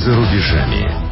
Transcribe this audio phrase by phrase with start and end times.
[0.00, 1.09] за рубежами.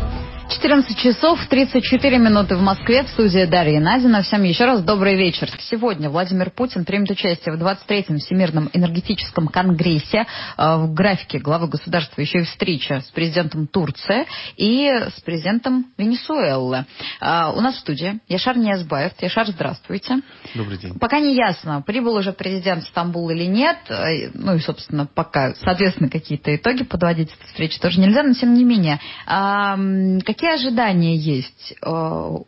[0.49, 4.23] 14 часов 34 минуты в Москве, в студии Дарья Надина.
[4.23, 5.51] Всем еще раз добрый вечер.
[5.59, 10.27] Сегодня Владимир Путин примет участие в 23-м Всемирном энергетическом конгрессе.
[10.57, 14.27] Э, в графике главы государства еще и встреча с президентом Турции
[14.57, 16.87] и с президентом Венесуэлы.
[17.21, 19.13] Э, у нас в студии Яшар Ниязбаев.
[19.21, 20.23] Яшар, здравствуйте.
[20.55, 20.99] Добрый день.
[20.99, 23.77] Пока не ясно, прибыл уже президент в Стамбул или нет.
[23.91, 28.55] Э, ну и, собственно, пока, соответственно, какие-то итоги подводить этой встречи тоже нельзя, но тем
[28.55, 28.99] не менее.
[29.27, 31.87] Какие ожидания есть э,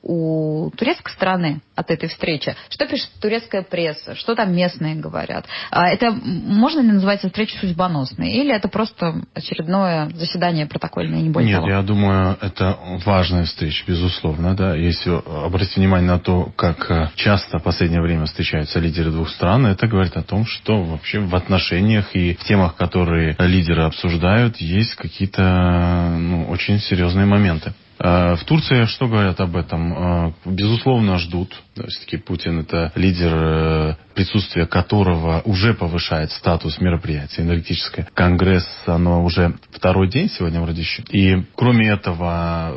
[0.02, 2.54] у турецкой стороны от этой встречи?
[2.68, 4.14] Что пишет турецкая пресса?
[4.14, 5.46] Что там местные говорят?
[5.70, 8.30] А это можно ли называть встречу судьбоносной?
[8.30, 11.70] Или это просто очередное заседание протокольное, не более Нет, того?
[11.70, 14.54] я думаю, это важная встреча, безусловно.
[14.54, 14.74] Да?
[14.76, 15.10] Если
[15.44, 19.86] обратить внимание на то, как э, часто в последнее время встречаются лидеры двух стран, это
[19.86, 26.16] говорит о том, что вообще в отношениях и в темах, которые лидеры обсуждают, есть какие-то
[26.18, 27.72] ну, очень серьезные моменты.
[28.02, 29.92] Э, в Турции что говорят об этом?
[29.92, 31.54] Э, безусловно, ждут.
[31.74, 38.08] Все-таки Путин это лидер, э, присутствие которого уже повышает статус мероприятия энергетическое.
[38.14, 41.02] Конгресс, оно уже второй день сегодня вроде еще.
[41.10, 42.74] И кроме этого,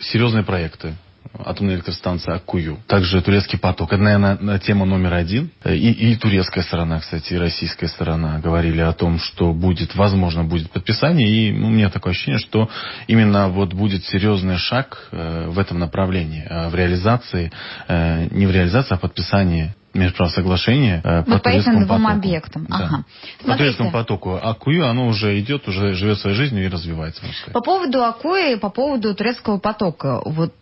[0.00, 0.94] серьезные проекты
[1.38, 2.78] атомная электростанция Акую.
[2.86, 3.92] Также турецкий поток.
[3.92, 5.50] Это, наверное, тема номер один.
[5.64, 10.70] И, и турецкая сторона, кстати, и российская сторона говорили о том, что будет, возможно, будет
[10.70, 11.28] подписание.
[11.28, 12.68] И ну, у меня такое ощущение, что
[13.06, 17.52] именно вот будет серьезный шаг э, в этом направлении, э, в реализации,
[17.88, 22.18] э, не в реализации, а в подписании межправ соглашения э, по, по турецкому двум потоку.
[22.18, 22.66] объектам.
[22.68, 22.76] Да.
[22.76, 23.04] Ага.
[23.44, 24.38] По турецкому потоку.
[24.42, 27.22] Акую, оно уже идет, уже живет своей жизнью и развивается.
[27.52, 30.20] По поводу Акуи, по поводу турецкого потока.
[30.24, 30.52] Вот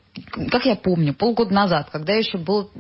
[0.51, 2.71] как я помню, полгода назад, когда еще был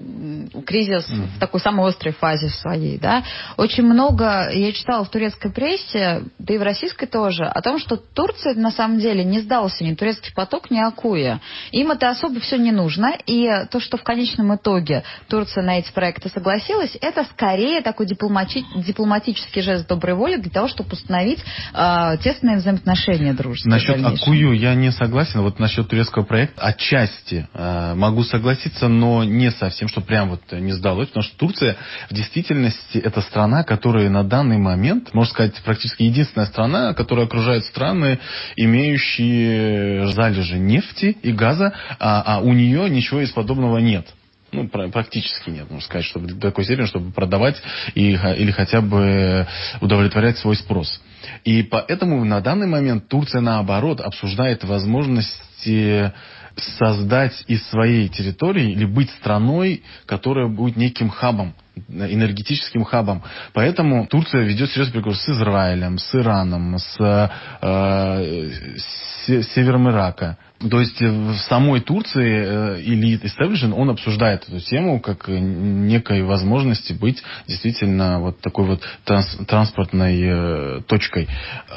[0.65, 3.25] кризис в такой самой острой фазе своей, да,
[3.57, 7.97] очень много я читала в турецкой прессе, да и в российской тоже, о том, что
[7.97, 11.41] Турция на самом деле не сдался ни турецкий поток, ни Акуя.
[11.73, 15.93] Им это особо все не нужно, и то, что в конечном итоге Турция на эти
[15.93, 21.41] проекты согласилась, это скорее такой дипломати- дипломатический жест доброй воли для того, чтобы установить
[21.75, 23.73] э, тесные взаимоотношения дружеские.
[23.73, 27.47] Насчет Акую я не согласен, вот насчет турецкого проекта отчасти части
[27.95, 31.77] могу согласиться, но не совсем, что прям вот не сдалось, потому что Турция
[32.11, 37.65] в действительности это страна, которая на данный момент, можно сказать, практически единственная страна, которая окружает
[37.65, 38.19] страны,
[38.57, 44.07] имеющие залежи нефти и газа, а, а у нее ничего из подобного нет
[44.53, 47.61] ну, практически нет, можно сказать, чтобы до такой степени, чтобы продавать
[47.95, 49.47] и, или хотя бы
[49.81, 51.01] удовлетворять свой спрос.
[51.45, 56.13] И поэтому на данный момент Турция, наоборот, обсуждает возможности
[56.57, 61.55] создать из своей территории или быть страной, которая будет неким хабом,
[61.89, 63.23] энергетическим хабом.
[63.53, 67.31] Поэтому Турция ведет серьезный переговоры с Израилем, с Ираном, с,
[67.61, 70.39] э, с севером Ирака.
[70.59, 77.23] То есть в самой Турции элит Establishment, он обсуждает эту тему как некой возможности быть
[77.47, 81.29] действительно вот такой вот транс, транспортной э, точкой.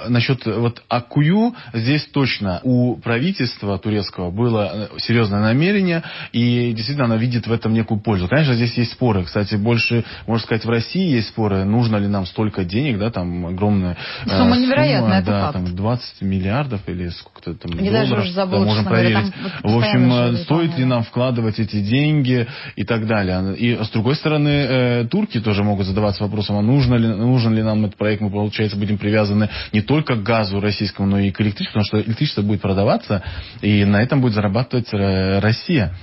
[0.08, 7.48] Насчет вот Акую, здесь точно у правительства турецкого было серьезное намерение, и действительно она видит
[7.48, 8.28] в этом некую пользу.
[8.28, 9.24] Конечно, здесь есть споры.
[9.26, 13.46] Кстати, больше, можно сказать, в России есть споры, нужно ли нам столько денег, да, там
[13.46, 15.54] огромная сумма, э, невероятная, сумма, да, факт.
[15.54, 18.10] там 20 миллиардов или сколько-то там Не долларов.
[18.10, 19.32] даже уже забыла, можем проверить.
[19.64, 23.56] В общем, стоит ли нам вкладывать эти деньги и так далее.
[23.56, 27.64] И с другой стороны, э, турки тоже могут задаваться вопросом, а нужно ли, нужен ли
[27.64, 31.42] нам этот проект, мы, получается, будем привязаны не только к газу российскому, но и к
[31.42, 33.24] электричеству, потому что электричество будет продаваться,
[33.62, 35.94] и на этом будет зарабатывать э, Россия.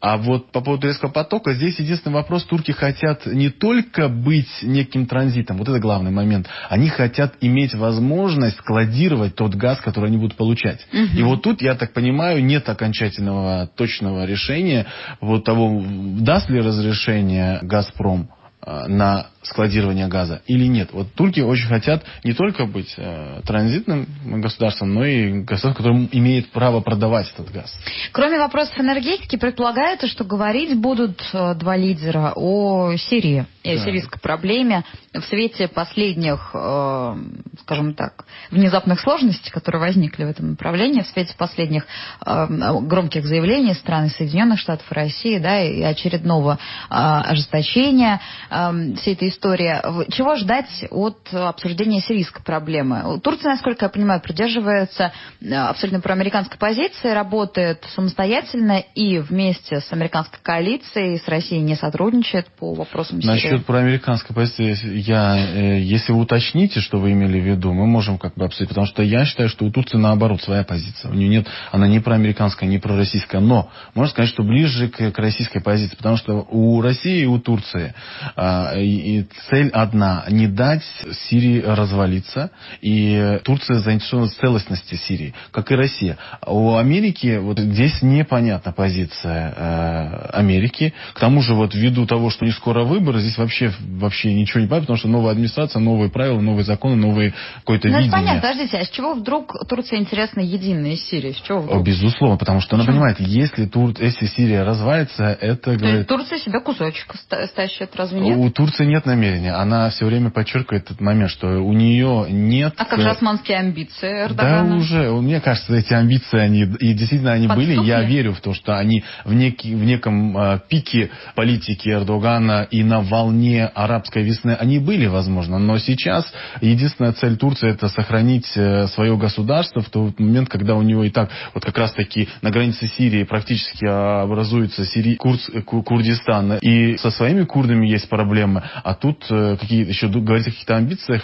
[0.00, 5.06] А вот по поводу турецкого потока, здесь единственный вопрос, турки хотят не только быть неким
[5.06, 10.36] транзитом, вот это главный момент, они хотят иметь возможность складировать тот газ, который они будут
[10.36, 10.86] получать.
[10.92, 11.18] Угу.
[11.18, 14.86] И вот тут, я так понимаю, нет окончательного точного решения,
[15.20, 15.82] вот того,
[16.20, 18.28] даст ли разрешение «Газпром»
[18.64, 20.90] э, на складирования газа или нет.
[20.92, 24.06] Вот турки очень хотят не только быть э, транзитным
[24.40, 27.72] государством, но и государством, которое имеет право продавать этот газ.
[28.12, 33.80] Кроме вопросов энергетики, предполагается, что говорить будут э, два лидера о Сирии и да.
[33.80, 37.16] о сирийской проблеме в свете последних, э,
[37.62, 41.86] скажем так, внезапных сложностей, которые возникли в этом направлении, в свете последних
[42.26, 42.46] э,
[42.82, 46.58] громких заявлений стран Соединенных Штатов и России, да, и очередного э,
[46.90, 48.20] ожесточения
[48.50, 50.10] э, всей этой этой истории.
[50.10, 53.20] Чего ждать от обсуждения сирийской проблемы?
[53.20, 60.38] Турция, насколько я понимаю, придерживается э, абсолютно проамериканской позиции, работает самостоятельно и вместе с американской
[60.42, 63.32] коалицией, с Россией не сотрудничает по вопросам Сирии.
[63.32, 68.18] Насчет проамериканской позиции, я, э, если вы уточните, что вы имели в виду, мы можем
[68.18, 71.10] как бы обсудить, потому что я считаю, что у Турции наоборот своя позиция.
[71.10, 75.18] У нее нет, она не проамериканская, не пророссийская, но можно сказать, что ближе к, к
[75.18, 77.94] российской позиции, потому что у России и у Турции
[78.36, 79.17] а, и, и
[79.48, 80.82] цель одна– не дать
[81.28, 82.50] Сирии развалиться,
[82.80, 86.16] и Турция заинтересована в целостности Сирии, как и Россия.
[86.46, 92.44] У Америки вот здесь непонятна позиция э, Америки, к тому же вот ввиду того, что
[92.44, 96.40] не скоро выборы, здесь вообще, вообще ничего не понятно, потому что новая администрация, новые правила,
[96.40, 98.12] новые законы, новые какое-то ну, видение.
[98.12, 101.32] понятно, подождите, а с чего вдруг Турция интересна единой из Сирии?
[101.32, 101.84] С чего вдруг?
[101.84, 102.82] Безусловно, потому что Почему?
[102.82, 103.94] она понимает, если, Тур...
[103.98, 105.72] если Сирия развалится, это...
[105.72, 106.06] То говорит...
[106.06, 107.14] Турция себя кусочек
[107.46, 108.36] стащит, разве нет?
[108.38, 109.52] У Турции нет намерения.
[109.52, 112.74] Она все время подчеркивает этот момент, что у нее нет...
[112.76, 114.70] А как же османские амбиции Эрдогана?
[114.70, 117.76] Да уже, мне кажется, эти амбиции, они и действительно они Подступли?
[117.76, 117.86] были.
[117.86, 122.82] Я верю в то, что они в, неки, в неком э, пике политики Эрдогана и
[122.84, 125.58] на волне арабской весны они были, возможно.
[125.58, 126.30] Но сейчас
[126.60, 131.10] единственная цель Турции это сохранить э, свое государство в тот момент, когда у него и
[131.10, 136.58] так вот как раз таки на границе Сирии практически образуется Сирий, Курц, Курдистан.
[136.60, 138.62] И со своими курдами есть проблемы.
[138.82, 141.22] А тут э, какие еще говорить о каких-то амбициях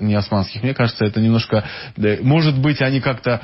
[0.00, 1.64] не османских, мне кажется, это немножко...
[1.96, 3.42] Может быть, они как-то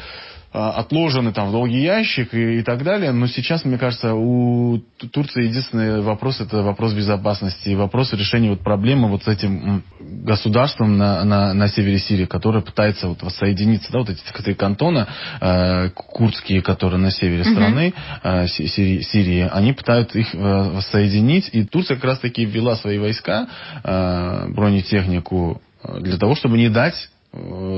[0.53, 3.13] отложены там в долгий ящик и, и так далее.
[3.13, 4.79] Но сейчас, мне кажется, у
[5.11, 10.99] Турции единственный вопрос это вопрос безопасности и вопрос решения вот проблемы вот с этим государством
[10.99, 15.09] на, на, на севере Сирии, которое пытается вот воссоединиться, да, вот эти три кантона
[15.41, 21.65] э, курдские, которые на севере страны э, Сирии, Сирии, они пытаются их э, воссоединить, и
[21.65, 23.49] Турция как раз таки ввела свои войска,
[23.83, 27.12] э, бронетехнику э, для того, чтобы не дать Э,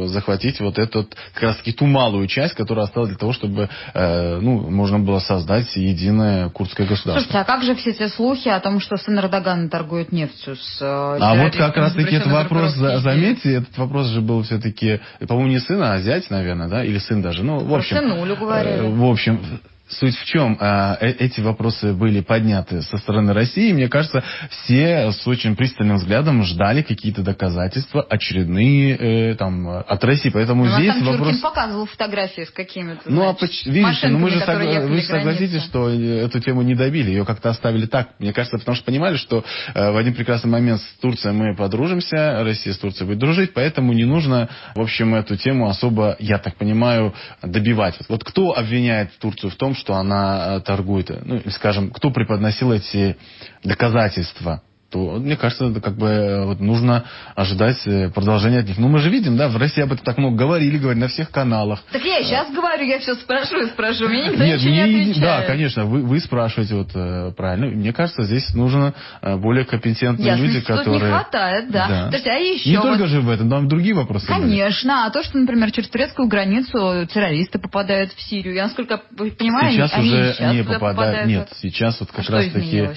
[0.07, 4.39] захватить вот эту как раз таки ту малую часть, которая осталась для того, чтобы э,
[4.41, 7.21] ну, можно было создать единое курдское государство.
[7.21, 10.83] Слушайте, а как же все те слухи о том, что сын Эрдогана торгует нефтью с
[10.83, 15.51] э, А вот как раз таки этот вопрос, заметьте, этот вопрос же был все-таки, по-моему,
[15.51, 17.45] не сын, а зять, наверное, да, или сын даже.
[17.45, 18.79] Ну, в общем, Сынулю говорили.
[18.79, 19.41] Э, в общем,
[19.87, 20.57] Суть в чем?
[20.61, 23.71] А, э, эти вопросы были подняты со стороны России.
[23.71, 30.31] Мне кажется, все с очень пристальным взглядом ждали какие-то доказательства очередные э, там, от России.
[30.31, 31.29] Поэтому Но здесь там вопрос...
[31.29, 33.67] Чуркин показывал фотографии с какими-то Ну, а поч...
[33.67, 34.57] видите, ну, мы же сог...
[34.57, 37.11] вы согласитесь, что эту тему не добили.
[37.11, 38.09] Ее как-то оставили так.
[38.19, 39.45] Мне кажется, потому что понимали, что
[39.75, 43.93] э, в один прекрасный момент с Турцией мы подружимся, Россия с Турцией будет дружить, поэтому
[43.93, 47.97] не нужно, в общем, эту тему особо, я так понимаю, добивать.
[48.09, 51.11] Вот кто обвиняет Турцию в том, что она э, торгует.
[51.25, 53.17] Ну, скажем, кто преподносил эти
[53.63, 54.63] доказательства
[54.95, 57.05] то, мне кажется, это как бы э, вот, нужно
[57.35, 58.79] ожидать э, продолжения от них.
[58.79, 61.33] Ну, мы же видим, да, в России об этом так много говорили, говорили на всех
[61.33, 61.83] каналах.
[61.91, 65.03] Так я и сейчас говорю, я все спрашиваю, спрашиваю, мне никто Нет, ничего не, не
[65.11, 65.21] отвечает.
[65.21, 67.67] Да, конечно, вы, вы спрашиваете вот э, правильно.
[67.67, 71.03] Мне кажется, здесь нужно более компетентные Ясно, люди, которые...
[71.03, 71.89] не хватает, да.
[71.89, 72.09] да.
[72.11, 72.71] То есть, а еще...
[72.71, 72.85] Не вот...
[72.85, 74.29] только же в этом, но и другие вопросы.
[74.29, 75.09] Конечно, были.
[75.09, 79.93] а то, что, например, через турецкую границу террористы попадают в Сирию, я насколько понимаю, сейчас
[79.95, 80.97] они, уже они сейчас не попадают.
[80.97, 81.27] попадают.
[81.27, 82.89] Нет, сейчас вот как а раз таки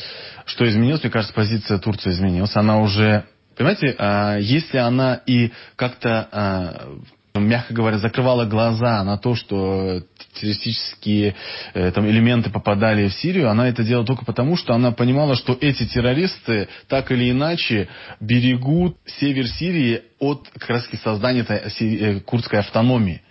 [0.47, 2.55] что изменилось, мне кажется, позиция Турции изменилась.
[2.55, 6.87] Она уже, понимаете, а, если она и как-то а,
[7.39, 10.01] мягко говоря, закрывала глаза на то, что
[10.33, 11.35] террористические
[11.73, 15.57] э, там, элементы попадали в Сирию, она это делала только потому, что она понимала, что
[15.59, 17.89] эти террористы так или иначе
[18.19, 23.21] берегут север Сирии от как раз создания этой э, курдской автономии.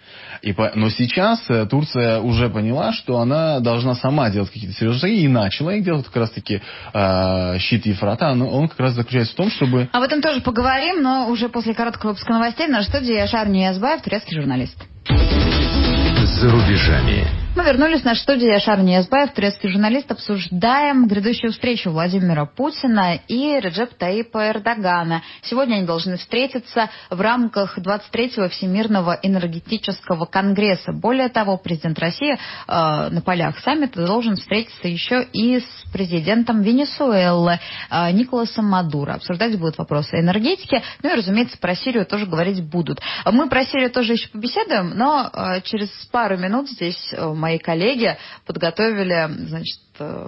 [0.43, 0.73] И по...
[0.75, 5.29] Но сейчас э, Турция уже поняла, что она должна сама делать какие-то серьезные шаги, и
[5.29, 8.31] начала их делать как раз-таки э, щит Ефрата.
[8.31, 9.89] Он, он как раз заключается в том, чтобы...
[9.93, 14.03] Об этом тоже поговорим, но уже после короткого выпуска новостей в нашей студии Шарни Язбаев,
[14.03, 14.77] турецкий журналист.
[15.09, 17.36] За рубежами.
[17.57, 20.11] Мы вернулись на студию Яшар Ниязбаев, турецкий журналист.
[20.11, 25.23] Обсуждаем грядущую встречу Владимира Путина и Реджеп Таипа Эрдогана.
[25.41, 30.93] Сегодня они должны встретиться в рамках 23-го Всемирного энергетического конгресса.
[30.93, 37.59] Более того, президент России э, на полях саммита должен встретиться еще и с президентом Венесуэлы
[37.91, 39.15] э, Николасом Мадуро.
[39.15, 40.83] Обсуждать будут вопросы энергетики.
[41.03, 43.01] Ну и, разумеется, про Сирию тоже говорить будут.
[43.25, 48.17] Мы про Сирию тоже еще побеседуем, но э, через пару минут здесь э, мои коллеги
[48.45, 50.27] подготовили, значит, э,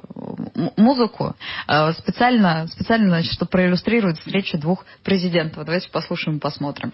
[0.76, 1.34] музыку
[1.66, 5.64] э, специально, специально, значит, чтобы проиллюстрировать встречу двух президентов.
[5.64, 6.92] Давайте послушаем и посмотрим.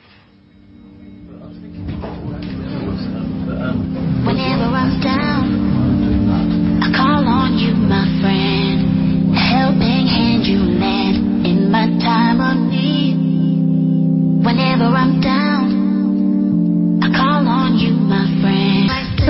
[14.45, 15.14] Whenever I'm.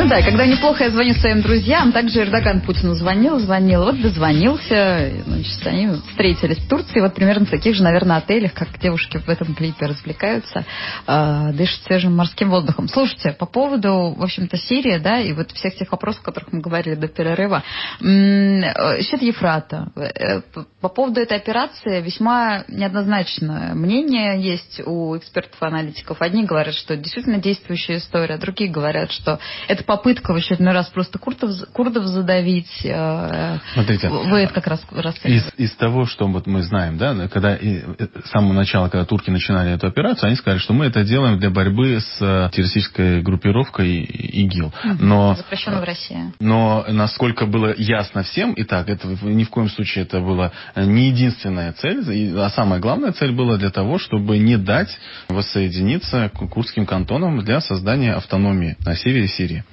[0.04, 5.10] Ну да, когда неплохо я звоню своим друзьям, также Эрдоган Путину звонил, звонил, вот дозвонился,
[5.24, 9.26] значит, они встретились в Турции, вот примерно в таких же, наверное, отелях, как девушки в
[9.30, 10.66] этом клипе развлекаются,
[11.06, 12.86] э, дышат свежим морским воздухом.
[12.86, 16.60] Слушайте, по поводу, в общем-то, Сирии, да, и вот всех тех вопросов, о которых мы
[16.60, 17.62] говорили до перерыва,
[18.02, 19.90] счет Ефрата.
[19.96, 20.42] Э,
[20.82, 26.20] по поводу этой операции весьма неоднозначное мнение есть у экспертов и аналитиков.
[26.20, 31.18] Одни говорят, что действительно действующая история, другие говорят, что это попытка в очередной раз просто
[31.18, 32.84] курдов, курдов задавить.
[32.84, 34.84] Э, Смотрите, вы это как раз
[35.22, 39.04] из, из того, что вот мы знаем, да, когда и, э, с самого начала, когда
[39.04, 43.22] турки начинали эту операцию, они сказали, что мы это делаем для борьбы с э, террористической
[43.22, 44.72] группировкой ИГИЛ.
[44.98, 46.32] Но, Запрещенной в России.
[46.40, 51.10] Но насколько было ясно всем, и так, это ни в коем случае это была не
[51.10, 52.02] единственная цель,
[52.36, 54.90] а самая главная цель была для того, чтобы не дать
[55.28, 59.64] воссоединиться курдским кантонам для создания автономии на севере Сирии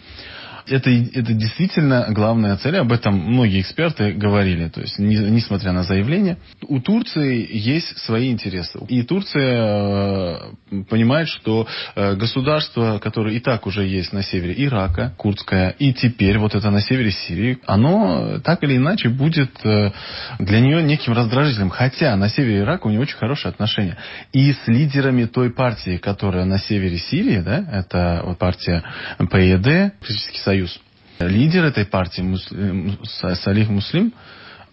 [0.67, 2.77] это, это действительно главная цель.
[2.77, 4.67] Об этом многие эксперты говорили.
[4.69, 6.37] То есть, не, несмотря на заявление,
[6.67, 8.79] у Турции есть свои интересы.
[8.87, 15.13] И Турция э, понимает, что э, государство, которое и так уже есть на севере Ирака,
[15.17, 19.91] курдское, и теперь вот это на севере Сирии, оно так или иначе будет э,
[20.39, 21.69] для нее неким раздражителем.
[21.69, 23.97] Хотя на севере Ирака у нее очень хорошие отношения.
[24.33, 28.83] И с лидерами той партии, которая на севере Сирии, да, это вот партия
[29.17, 30.79] ПЕД, Политический союз.
[31.19, 32.23] Лидер этой партии,
[33.35, 34.13] Салих Муслим,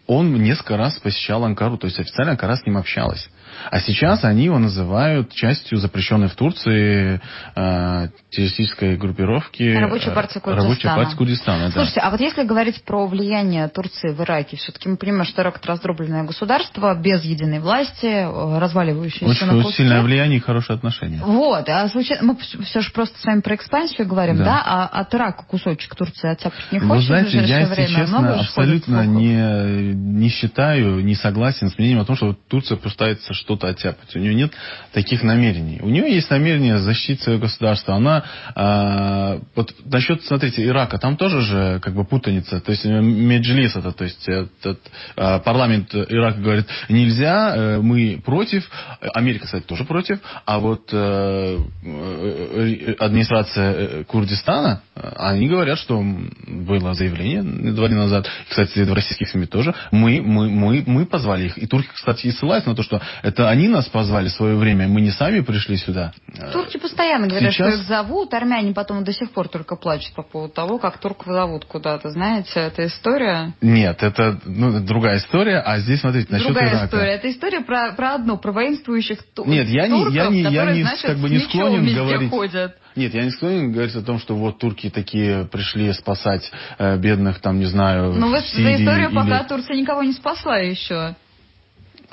[0.07, 3.29] он несколько раз посещал Анкару, то есть официально Анкара с ним общалась.
[3.71, 7.21] А сейчас они его называют частью запрещенной в Турции
[7.55, 9.63] э, террористической группировки.
[9.63, 10.63] Рабочей партии Курдистана.
[10.63, 14.97] Рабочей партии Курдистана, Слушайте, а вот если говорить про влияние Турции в Ираке, все-таки мы
[14.97, 18.27] понимаем, что Ирак это раздробленное государство, без единой власти,
[18.59, 21.21] разваливающееся очень, на Очень сильное влияние и хорошие отношения.
[21.23, 24.63] Вот, а случайно, мы все же просто с вами про экспансию говорим, да, да?
[24.65, 27.89] а от Ирака кусочек Турции оттяпать не хочет Вы знаете, в я, время?
[27.89, 33.58] честно, абсолютно не, не считаю, не согласен с мнением о том, что Турция пытается что-то
[33.67, 34.15] оттяпать.
[34.15, 34.53] У нее нет
[34.93, 35.81] таких намерений.
[35.83, 37.95] У нее есть намерение защитить свое государство.
[37.95, 38.25] Она,
[38.55, 42.61] э, вот насчет, смотрите, Ирака, там тоже же как бы путаница.
[42.61, 44.81] То есть Меджлис это, то есть этот,
[45.17, 48.69] э, парламент Ирака говорит, нельзя, э, мы против.
[49.15, 50.21] Америка, кстати, тоже против.
[50.45, 56.03] А вот э, э, администрация Курдистана, они говорят, что
[56.47, 61.47] было заявление два дня назад, кстати, в российских СМИ тоже, мы, мы, мы, мы позвали
[61.47, 61.59] их.
[61.59, 64.89] И турки, кстати, и ссылаются на то, что это они нас позвали в свое время,
[64.89, 66.13] мы не сами пришли сюда.
[66.53, 67.69] Турки постоянно говорят, Сейчас...
[67.69, 71.27] что их зовут, армяне потом до сих пор только плачут по поводу того, как турков
[71.27, 72.11] зовут куда-то.
[72.11, 73.55] Знаете, эта история...
[73.61, 76.87] Нет, это ну, другая история, а здесь, смотрите, насчет Другая Ирака.
[76.87, 77.13] история.
[77.13, 79.45] Это история про, про одно, про воинствующих ту...
[79.45, 82.31] Нет, я турков, не, я не, которые, я не, значит, как бы не склонен говорить...
[82.31, 82.77] Ходят.
[82.97, 87.41] Нет, я не склонен говорить о том, что вот турки такие пришли спасать э, бедных,
[87.41, 89.15] там, не знаю, Ну, Сирии за историю или...
[89.15, 91.15] пока Турция никого не спасла еще.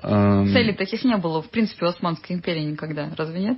[0.02, 0.48] Эм...
[0.52, 3.12] Целей таких не было, в принципе, у Османской империи никогда.
[3.16, 3.58] Разве нет?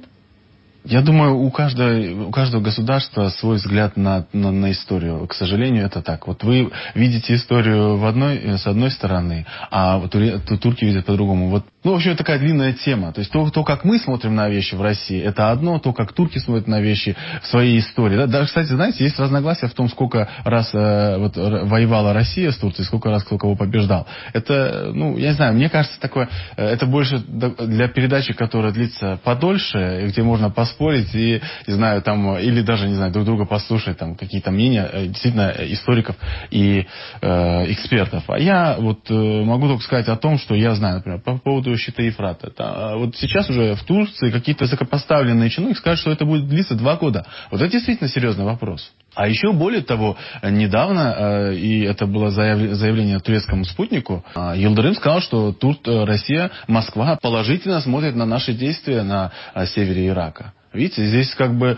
[0.89, 5.27] Я думаю, у каждого, у каждого государства свой взгляд на, на, на историю.
[5.27, 6.27] К сожалению, это так.
[6.27, 11.50] Вот вы видите историю в одной, с одной стороны, а тури, турки видят по-другому.
[11.50, 13.12] Вот, ну, в общем, это такая длинная тема.
[13.12, 16.13] То есть то, то, как мы смотрим на вещи в России, это одно, то, как
[16.13, 18.15] турки смотрят на вещи в своей истории.
[18.15, 18.27] Да?
[18.27, 22.86] Даже, кстати, знаете, есть разногласия в том, сколько раз э, вот, воевала Россия с Турцией,
[22.86, 24.08] сколько раз кто кого побеждал.
[24.32, 29.20] Это, ну, я не знаю, мне кажется, такое, э, это больше для передачи, которая длится
[29.25, 33.46] подольше, где можно поспорить поспорить и, не знаю, там, или даже, не знаю, друг друга
[33.46, 36.15] послушать, там, какие-то мнения, э, действительно, историков
[36.51, 36.86] и
[37.22, 38.24] э, экспертов.
[38.27, 41.75] А я вот э, могу только сказать о том, что я знаю, например, по поводу
[41.77, 42.48] щита Ефрата.
[42.48, 46.96] Это, вот сейчас уже в Турции какие-то высокопоставленные чиновники скажут, что это будет длиться два
[46.96, 47.25] года.
[47.51, 48.91] Вот это действительно серьезный вопрос.
[49.15, 55.22] А еще более того, недавно, э, и это было заявление турецкому спутнику, э, Елдырым сказал,
[55.22, 59.31] что Тур, Россия, Москва положительно смотрит на наши действия на
[59.65, 60.53] севере Ирака.
[60.77, 61.77] Видите, здесь как бы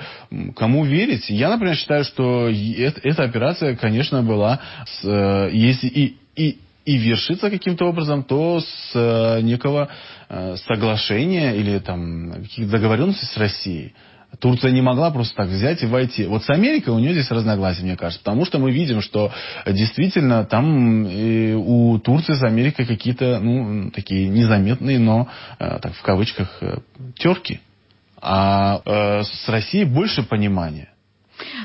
[0.57, 1.29] кому верить.
[1.29, 7.49] Я, например, считаю, что эта операция, конечно, была, с, э, если и, и, и вершится
[7.49, 9.87] каким-то образом, то с э, некого
[10.27, 13.93] э, соглашения или там каких-то договоренностей с Россией.
[14.39, 16.25] Турция не могла просто так взять и войти.
[16.25, 18.23] Вот с Америкой у нее здесь разногласия, мне кажется.
[18.23, 19.31] Потому что мы видим, что
[19.65, 21.07] действительно там
[21.65, 25.27] у Турции с Америкой какие-то, ну, такие незаметные, но,
[25.57, 26.61] так в кавычках,
[27.15, 27.59] терки
[28.21, 30.89] а э, с Россией больше понимания.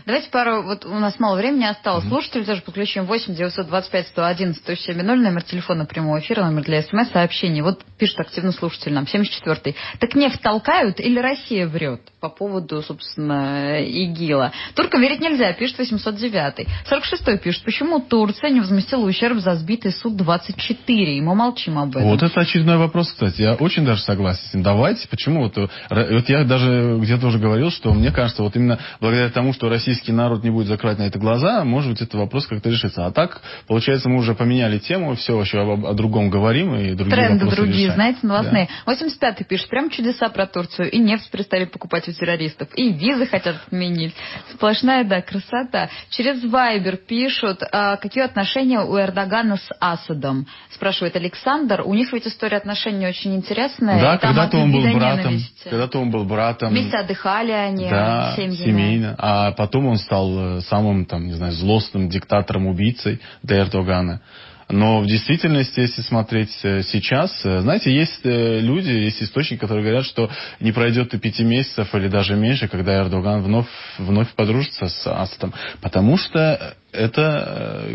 [0.06, 2.04] Давайте пару, вот у нас мало времени осталось.
[2.04, 2.08] Mm-hmm.
[2.08, 7.62] Слушатели тоже подключим 8 925 111 170 номер телефона прямого эфира, номер для смс-сообщений.
[7.62, 9.74] Вот пишет активно слушатель нам, 74-й.
[9.98, 14.52] Так нефть толкают или Россия врет по поводу, собственно, ИГИЛа?
[14.74, 16.66] Туркам верить нельзя, пишет 809-й.
[16.90, 20.76] 46-й пишет, почему Турция не возместила ущерб за сбитый Су-24?
[20.86, 22.04] И мы молчим об этом.
[22.04, 23.42] Вот это очередной вопрос, кстати.
[23.42, 24.62] Я очень даже согласен с ним.
[24.62, 25.42] Давайте, почему?
[25.42, 29.68] Вот, вот я даже где-то уже говорил, что мне кажется, вот именно благодаря тому, что
[29.74, 33.06] российский народ не будет закрывать на это глаза, может быть, этот вопрос как-то решится.
[33.06, 37.16] А так, получается, мы уже поменяли тему, все еще о, о другом говорим и другие
[37.16, 37.94] Тренды другие, решаем.
[37.94, 38.68] знаете, новостные.
[38.86, 38.92] Да.
[38.92, 40.90] 85-й пишет, прям чудеса про Турцию.
[40.90, 44.14] И нефть перестали покупать у террористов, и визы хотят отменить.
[44.54, 45.88] Сплошная, да, красота.
[46.10, 50.46] Через Вайбер пишут, а, какие отношения у Эрдогана с Асадом.
[50.70, 51.82] Спрашивает Александр.
[51.84, 54.00] У них ведь история отношений очень интересная.
[54.00, 55.38] Да, когда-то он был братом.
[55.64, 56.70] Когда-то он был братом.
[56.70, 58.54] Вместе отдыхали они да, семьями.
[58.54, 59.14] семейно.
[59.18, 64.20] А потом он стал э, самым, там, не знаю, злостным диктатором-убийцей для Эрдогана.
[64.68, 70.04] Но в действительности, если смотреть э, сейчас, э, знаете, есть люди, есть источники, которые говорят,
[70.04, 70.28] что
[70.60, 75.54] не пройдет и пяти месяцев или даже меньше, когда Эрдоган вновь, вновь подружится с Асадом.
[75.80, 77.88] Потому что это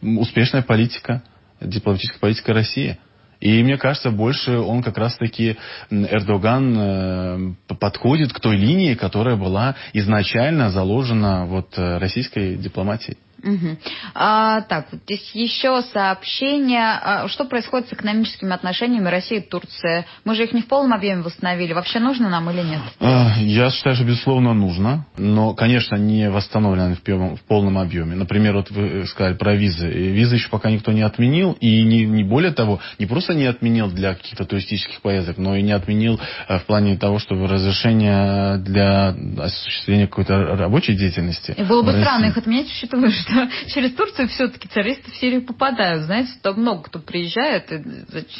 [0.00, 1.24] успешная политика,
[1.60, 2.96] дипломатическая политика России.
[3.40, 5.56] И мне кажется, больше он как раз-таки,
[5.90, 13.18] Эрдоган, э, подходит к той линии, которая была изначально заложена вот э, российской дипломатией.
[13.46, 13.76] Угу.
[14.14, 16.80] А, так, вот здесь еще сообщение.
[16.80, 20.04] А, что происходит с экономическими отношениями России и Турции?
[20.24, 21.72] Мы же их не в полном объеме восстановили.
[21.72, 22.80] Вообще нужно нам или нет?
[23.00, 25.06] А, я считаю, что безусловно нужно.
[25.16, 28.16] Но, конечно, не восстановлено в, полном объеме.
[28.16, 29.88] Например, вот вы сказали про визы.
[29.88, 31.52] Визы еще пока никто не отменил.
[31.60, 35.62] И не, не более того, не просто не отменил для каких-то туристических поездок, но и
[35.62, 41.54] не отменил э, в плане того, чтобы разрешение для осуществления какой-то рабочей деятельности.
[41.56, 43.35] И было бы странно их отменять, учитывая, что
[43.68, 46.04] через Турцию все-таки террористы в Сирию попадают.
[46.04, 47.70] Знаете, там много кто приезжает.
[47.70, 47.82] И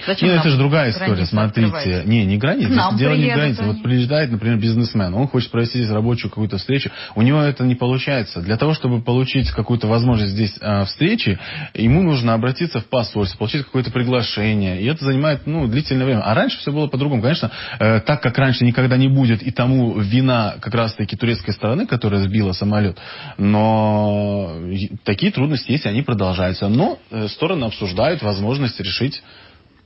[0.07, 1.69] зачем Нет, это же другая история, смотрите.
[1.69, 2.07] Открывать?
[2.07, 2.73] Не, не граница.
[2.73, 3.62] Нам дело не граница.
[3.62, 3.73] Они.
[3.73, 7.75] Вот приезжает, например, бизнесмен, он хочет провести здесь рабочую какую-то встречу, у него это не
[7.75, 8.41] получается.
[8.41, 11.38] Для того, чтобы получить какую-то возможность здесь э, встречи,
[11.75, 14.81] ему нужно обратиться в посольство, получить какое-то приглашение.
[14.81, 16.23] И это занимает ну, длительное время.
[16.23, 17.23] А раньше все было по-другому.
[17.23, 21.87] Конечно, э, так как раньше никогда не будет, и тому вина как раз-таки турецкой стороны,
[21.87, 22.99] которая сбила самолет.
[23.38, 24.57] Но
[25.05, 26.69] такие трудности есть, они продолжаются.
[26.69, 29.23] Но э, стороны обсуждают возможность решить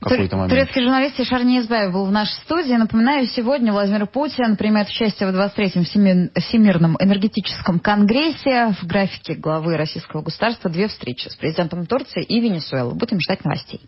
[0.01, 0.51] какой-то момент.
[0.51, 2.73] Турецкий журналист Ишар Неизбаев был в нашей студии.
[2.73, 8.73] Напоминаю, сегодня Владимир Путин примет участие в 23-м Всемирном энергетическом конгрессе.
[8.81, 12.95] В графике главы российского государства две встречи с президентом Турции и Венесуэлы.
[12.95, 13.81] Будем ждать новостей.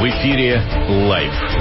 [0.00, 0.62] В эфире
[1.08, 1.59] «Лайф».